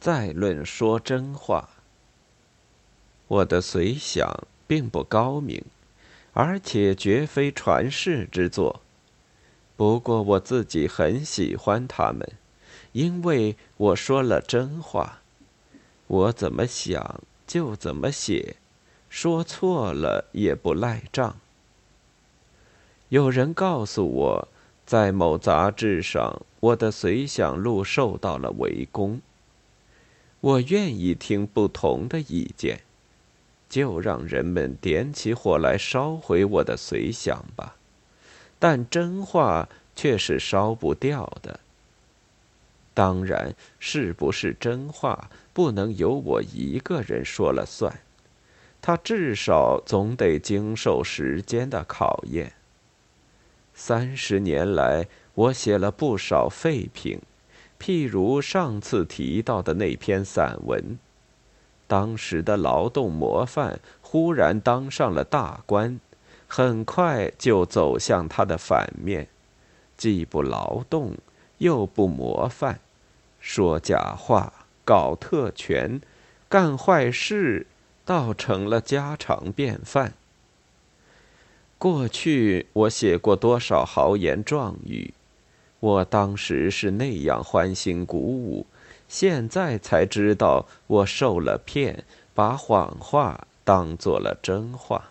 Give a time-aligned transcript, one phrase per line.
[0.00, 1.68] 再论说真话。
[3.28, 5.62] 我的随想并不高明，
[6.32, 8.80] 而且绝非传世之作。
[9.76, 12.26] 不过我自己很喜欢他们，
[12.92, 15.20] 因为我说了真话。
[16.06, 18.56] 我怎么想就怎么写，
[19.08, 21.36] 说错了也不赖账。
[23.10, 24.48] 有人告诉我，
[24.86, 29.20] 在某杂志上，我的随想录受到了围攻。
[30.40, 32.80] 我愿意听不同的意见。
[33.68, 37.76] 就让人们点起火来烧毁我的随想吧，
[38.58, 41.60] 但真话却是烧不掉的。
[42.92, 48.00] 当然，是不是真话，不能由我一个人说了算，
[48.82, 52.54] 他至少总得经受时间的考验。
[53.72, 57.20] 三十年来，我写了不少废品，
[57.80, 60.98] 譬如上次提到的那篇散文。
[61.86, 65.98] 当时的劳动模范忽然当上了大官，
[66.46, 69.26] 很快就走向他的反面，
[69.96, 71.16] 既不劳动，
[71.58, 72.78] 又不模范，
[73.40, 74.52] 说假话，
[74.84, 76.00] 搞特权，
[76.48, 77.66] 干坏事，
[78.04, 80.14] 倒成了家常便饭。
[81.76, 85.12] 过去我写过多少豪言壮语，
[85.80, 88.66] 我当时是那样欢欣鼓舞。
[89.08, 95.10] 现在才知道，我受了骗，把谎话当做了真话。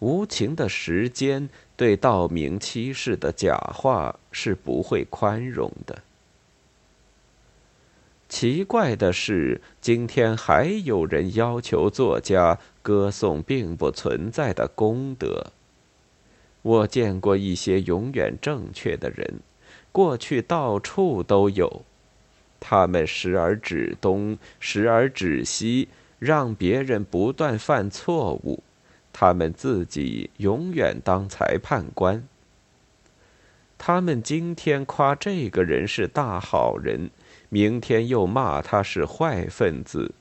[0.00, 6.02] 无情的时间对道明欺世的假话是不会宽容的。
[8.28, 15.52] 奇怪的是，今天还有人要求作家歌颂并不存在的功德。
[16.62, 19.40] 我见过一些永远正确的人，
[19.90, 21.82] 过去到处都有。
[22.60, 25.88] 他们时而指东，时而指西，
[26.20, 28.62] 让别人不断犯错误，
[29.12, 32.22] 他们自己永远当裁判官。
[33.76, 37.10] 他们今天夸这个人是大好人，
[37.48, 40.12] 明天又骂他是坏分子；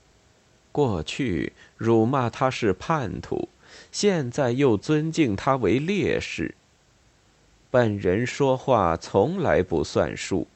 [0.71, 3.47] 过去辱骂他是叛徒，
[3.91, 6.55] 现在又尊敬他为烈士。
[7.69, 10.47] 本人说话从来不算数。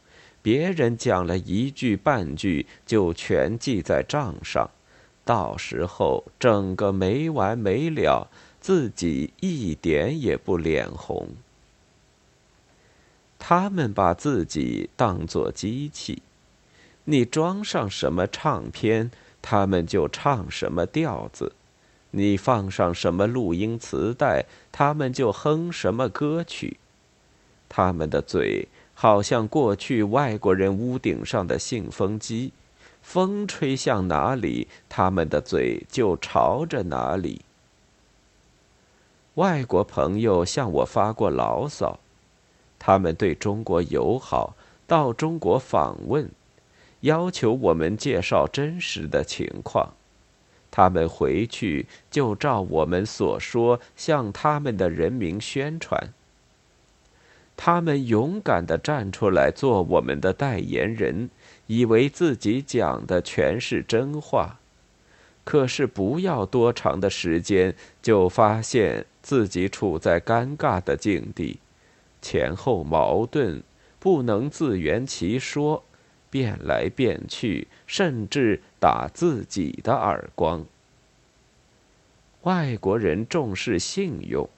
[0.42, 4.70] 别人讲了一句半句，就全记在账上，
[5.24, 8.30] 到时候整个没完没了，
[8.62, 11.30] 自己一点也不脸红。
[13.40, 16.22] 他们把自己当作机器，
[17.06, 19.10] 你装上什么唱片，
[19.42, 21.54] 他们就唱什么调子；
[22.16, 26.78] 你放上什么录音磁带，他们就哼什么歌曲。
[27.70, 28.68] 他们的嘴。
[28.98, 32.54] 好像过去外国人屋顶上的信封机，
[33.02, 37.42] 风吹向哪里，他们的嘴就朝着哪里。
[39.34, 42.00] 外国朋友向我发过牢骚，
[42.80, 44.56] 他们对中国友好，
[44.88, 46.32] 到中国访问，
[47.02, 49.92] 要求我们介绍真实的情况。
[50.76, 56.12] 他们回去就照我们所说，向他们的人民宣传。
[57.56, 61.30] 他们勇敢地站出来做我们的代言人，
[61.68, 64.60] 以为自己讲的全是真话，
[65.46, 71.60] 可是不要多长的时间，就发现自己处在尴尬的境地，
[72.22, 73.64] 前后矛盾，
[73.98, 75.86] 不能自圆其说，
[76.36, 80.66] 变来变去，甚至打自己的耳光。
[82.42, 84.50] 外国人重视信用。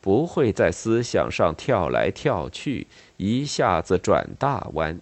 [0.00, 2.86] 不会在思想上跳来跳去，
[3.18, 4.98] 一下子转大弯。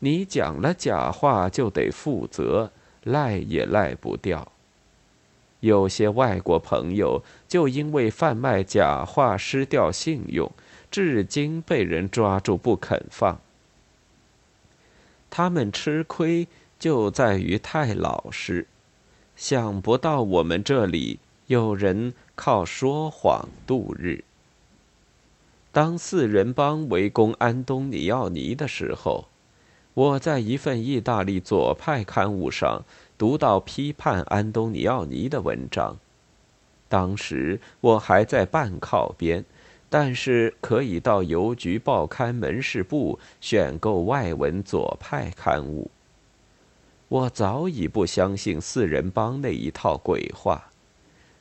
[0.00, 2.70] 你讲了假话就得负责，
[3.04, 4.52] 赖也赖不掉。
[5.60, 10.50] 有些外国朋友就因为贩卖假话失掉信用，
[10.90, 13.40] 至今被人抓住不肯放。
[15.30, 16.46] 他们吃亏
[16.78, 18.66] 就在于太老实，
[19.36, 22.12] 想不到我们这里有人。
[22.42, 24.24] 靠说谎度日。
[25.72, 29.28] 当四人帮围攻安东尼奥尼的时候，
[29.92, 32.82] 我在一份意大利左派刊物上
[33.18, 35.98] 读到批判安东尼奥尼的文章。
[36.88, 39.44] 当时我还在半靠边，
[39.90, 45.90] 但是可以到邮局报刊门市部选购外文左派刊物。
[47.08, 50.70] 我早已不相信四人帮那一套鬼话。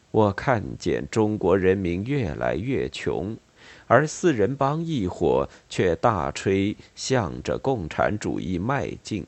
[0.10, 3.38] 我看见中国人民越来越穷，
[3.86, 9.28] 而四人帮一伙却大吹向着共产主义迈进。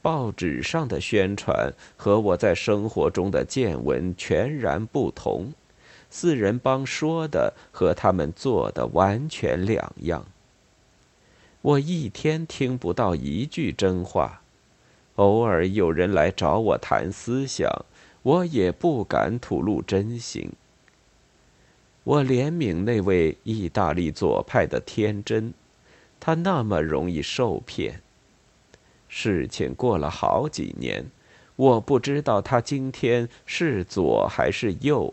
[0.00, 5.52] 报纸上的宣传和我在生活中的见闻全然不同，
[6.16, 10.24] 四人帮说的和他们做的完全两样。
[11.60, 14.42] 我一天听不到一句真话，
[15.16, 17.68] 偶尔有人来找我谈思想，
[18.22, 20.52] 我也不敢吐露真心。
[22.04, 25.52] 我怜悯那位意大利左派的天真，
[26.20, 28.02] 他那么容易受骗。
[29.08, 31.06] 事情过了好几年，
[31.56, 35.12] 我不知道他今天是左还是右，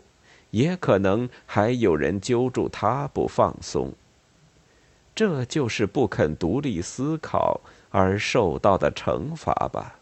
[0.52, 3.92] 也可能还有人揪住他不放松。
[5.14, 7.60] 这就是不肯独立思考
[7.90, 9.98] 而受到的惩罚吧。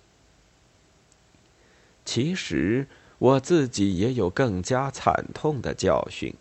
[2.04, 2.86] 其实
[3.18, 6.32] 我自己也有更加惨痛的教训。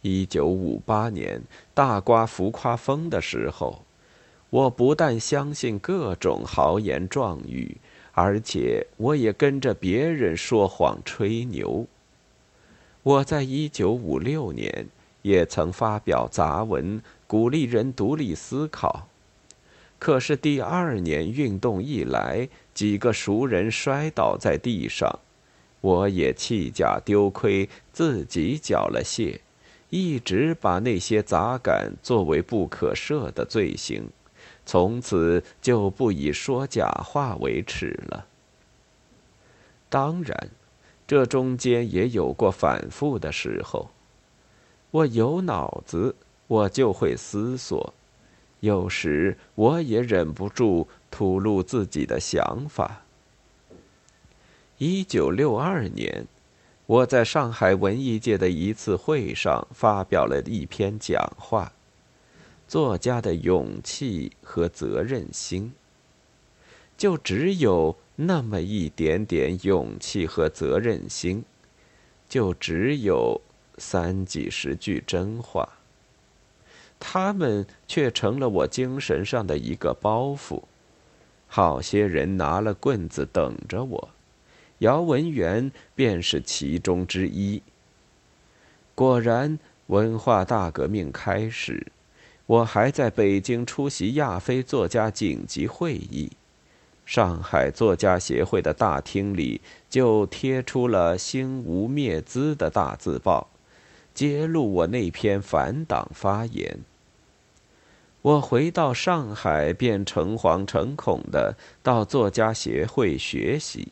[0.00, 1.42] 一九五八年
[1.74, 3.82] 大刮浮夸风的时候，
[4.48, 7.76] 我不但相信各种豪言壮语，
[8.12, 11.86] 而且我也跟着别人说谎吹牛。
[13.08, 14.86] 我在一九五六年
[15.22, 17.00] 也曾发表杂文。
[17.26, 19.06] 鼓励人独立思考，
[19.98, 25.18] 可是第二年运动一来，几个熟人摔倒在地上，
[25.82, 29.40] 我也弃甲丢盔，自己缴了械，
[29.90, 34.08] 一直把那些杂感作为不可赦的罪行，
[34.64, 38.26] 从此就不以说假话为耻了。
[39.90, 40.48] 当然，
[41.08, 43.90] 这中间也有过反复的时候，
[44.92, 46.14] 我有脑子。
[46.48, 47.92] 我就会思索，
[48.60, 53.02] 有时我也忍不住吐露自己的想法。
[54.78, 56.26] 一九六二年，
[56.86, 61.70] 我在上海文艺界的一次会上发表了一篇讲话：
[62.66, 65.72] 作家的勇气和责任心。
[66.98, 71.44] 就只有那么一点点勇气和责任心，
[72.28, 73.40] 就只有
[73.78, 75.66] 三几十句真话。
[76.98, 80.64] 他们却成了我精神上的一个包袱，
[81.46, 84.08] 好些人拿了棍子等着我，
[84.78, 87.62] 姚文元便是其中之一。
[88.96, 91.86] 果然，文化大革命开始，
[92.46, 96.32] 我还在北京出席亚非作家紧急会议，
[97.08, 103.48] 上海作家协会的大厅里就贴出了“兴无灭资”的大字报。
[104.12, 106.80] 揭露我那篇反党发言。
[108.20, 113.88] 我回到上海，便诚惶诚恐的到作家协会学习。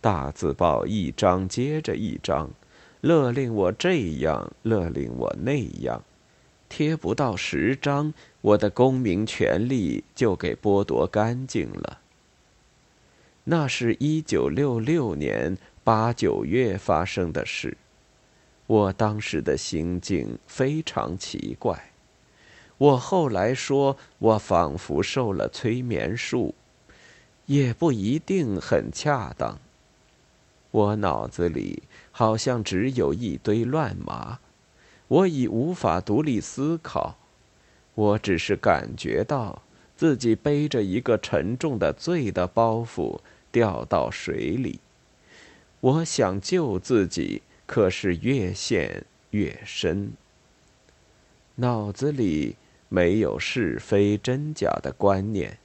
[0.00, 2.50] 大字报一张接着一张，
[3.00, 6.02] 勒令我这样，勒令我那样，
[6.68, 12.00] 贴不到十张，我的公民权利就给剥夺干净了。
[13.44, 17.76] 那是一九六六年八九月发生的事。
[18.66, 21.90] 我当时的心境非常奇怪，
[22.78, 26.54] 我后来说我仿佛受了催眠术，
[27.44, 29.58] 也不一定很恰当。
[30.70, 34.38] 我脑子里好像只有一堆乱麻，
[35.08, 37.18] 我已无法独立思考，
[37.94, 39.60] 我只是感觉到
[39.94, 43.20] 自己背着一个沉重的罪的包袱
[43.54, 44.80] 掉到水里，
[45.78, 47.42] 我想救自己。
[47.66, 50.12] 可是越陷越深。
[51.54, 52.56] 脑子里
[52.90, 55.56] 没有是非真假的观念，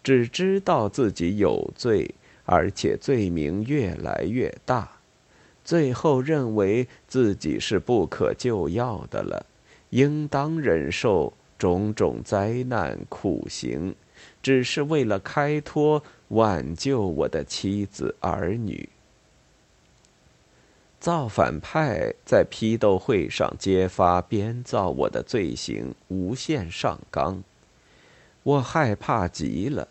[0.00, 5.00] 只知道自己有罪，而且罪名越来越大，
[5.64, 9.44] 最后认为自己是不可救药的了，
[9.90, 13.92] 应当忍受种种灾难苦刑，
[14.42, 18.88] 只是为了开脱、挽救我的妻子儿女。
[20.98, 27.42] 造反派在批斗会上揭发编造我的罪行，无限上纲。
[28.42, 29.88] 我害怕极了。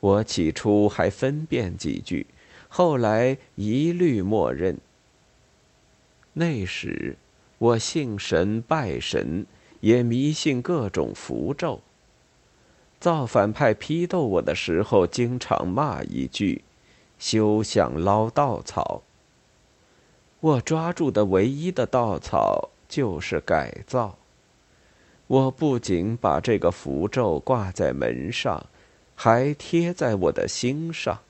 [0.00, 2.26] 我起初还分辨几句，
[2.68, 4.78] 后来一律默认。
[6.32, 7.16] 那时
[7.58, 9.46] 我信神拜神，
[9.80, 11.80] 也迷信各种符咒。
[13.06, 16.64] 造反派批斗我的时候，经常骂一句
[17.20, 19.02] ：“休想捞稻草。”
[20.42, 24.18] 我抓住的唯一的稻草就是改造。
[25.28, 28.66] 我不仅把这个符咒挂在门上，
[29.14, 31.20] 还贴在我的心上。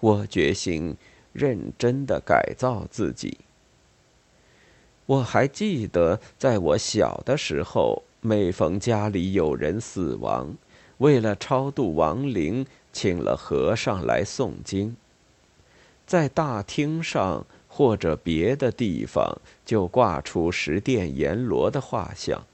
[0.00, 0.96] 我决心
[1.32, 3.38] 认真的改造自己。
[5.06, 10.56] 我还记得，在我小的时候，每逢家里有人死亡，
[10.98, 14.96] 为了超度亡灵，请了和尚来诵经。
[16.04, 22.44] 在大厅上或者别的地方，就挂出十殿阎罗的画像。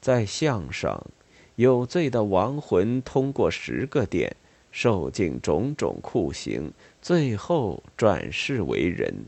[0.00, 1.06] 在像上，
[1.54, 4.34] 有罪的亡魂通过十个殿，
[4.72, 9.26] 受尽种种酷刑，最后转世为人。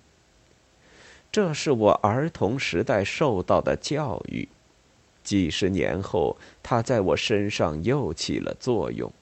[1.31, 4.49] 这是我儿童时代受到的教育。
[5.29, 9.13] 几十年后，它在我身上又起了作用。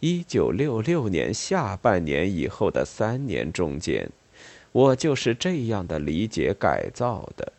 [0.00, 4.10] 一九六六年下半年以后的三年中间，
[4.72, 7.54] 我就是这样的理解改造的。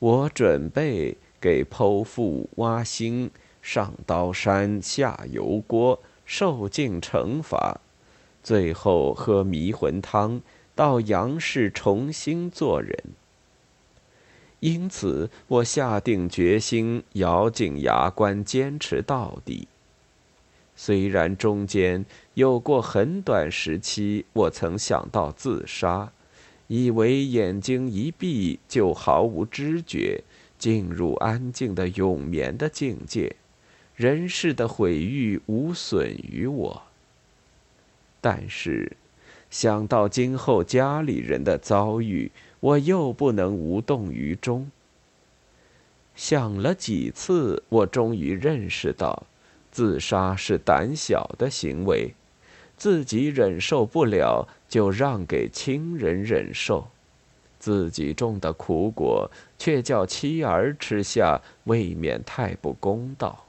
[0.00, 3.30] 我准备给剖腹、挖心、
[3.62, 7.80] 上刀山、下油锅、受尽惩罚，
[8.42, 10.40] 最后喝迷魂汤，
[10.74, 12.98] 到阳世重新做人。
[14.64, 19.68] 因此，我下定决心，咬紧牙关，坚持到底。
[20.74, 26.10] 虽然中间有过很短时期，我曾想到自杀，
[26.68, 30.24] 以为眼睛一闭就毫无知觉，
[30.58, 33.36] 进入安静的永眠的境界，
[33.94, 36.82] 人世的毁誉无损于我。
[38.22, 38.96] 但是，
[39.50, 42.32] 想到今后家里人的遭遇，
[42.64, 44.70] 我又不能无动于衷。
[46.14, 49.24] 想了几次，我终于认识到，
[49.70, 52.14] 自杀是胆小的行为，
[52.78, 56.88] 自己忍受不了就让给亲人忍受，
[57.58, 63.44] 自己种的苦果却叫妻儿吃下，未免太不公道。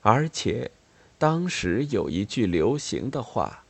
[0.00, 0.72] 而且，
[1.16, 3.60] 当时有一句流行的话。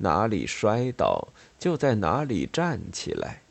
[0.00, 1.26] 哪里摔倒，
[1.58, 3.42] 就在哪里站起来。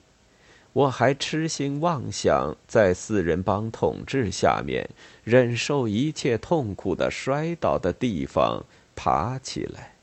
[0.74, 4.90] 我还痴心妄想在四人帮统治下面，
[5.24, 8.64] 忍受一切痛苦的摔倒的地方
[8.96, 9.96] 爬起来。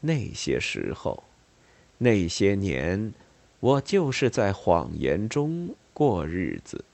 [0.00, 1.24] 那些时候，
[1.98, 3.12] 那些年，
[3.60, 6.84] 我就是在谎言中过日子，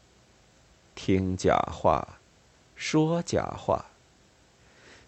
[0.94, 2.18] 听假话，
[2.74, 3.86] 说假话。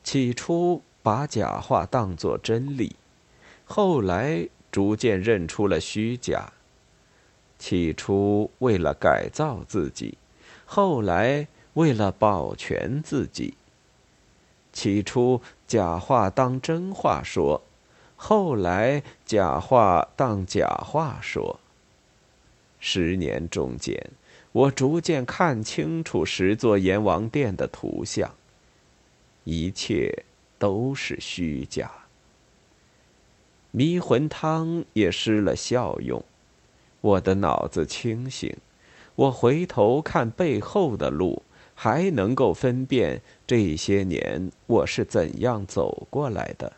[0.02, 0.82] 起初。
[1.04, 2.96] 把假话当作真理，
[3.64, 6.52] 后来逐渐认出了虚假。
[7.58, 10.18] 起初为了改造自己，
[10.66, 13.54] 后来为了保全自己。
[14.72, 17.62] 起初假话当真话说，
[18.16, 21.58] 后来假话当假话说。
[22.80, 24.10] 十年中间，
[24.52, 28.34] 我逐渐看清楚十座阎王殿的图像，
[29.44, 30.24] 一切。
[30.56, 31.90] 都是虚假，
[33.76, 36.24] 迷魂汤也失了效用。
[37.00, 38.56] 我的脑子清醒，
[39.16, 41.42] 我回头看背后的路，
[41.74, 46.74] 还能够分辨这些年我是怎样走过来的。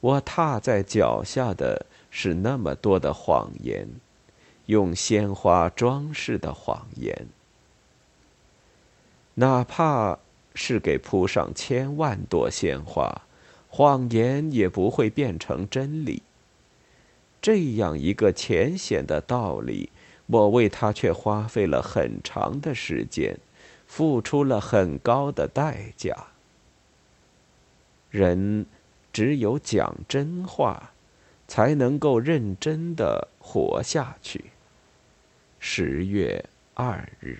[0.00, 3.88] 我踏在脚下的是那么多的谎言，
[4.66, 7.28] 用鲜花装饰的谎言，
[9.36, 10.18] 哪怕。
[10.60, 13.22] 是给铺上千万朵鲜花，
[13.68, 16.22] 谎言也不会变成真理。
[17.40, 19.90] 这样一个浅显的道理，
[20.26, 23.38] 我为他却花费了很长的时间，
[23.86, 26.14] 付出了很高的代价。
[28.10, 28.66] 人
[29.12, 30.92] 只有讲真话，
[31.46, 34.46] 才能够认真的活下去。
[35.60, 36.44] 十月
[36.74, 37.38] 二日。